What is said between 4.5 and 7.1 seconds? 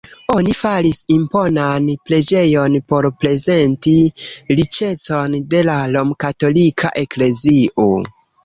riĉecon de la romkatolika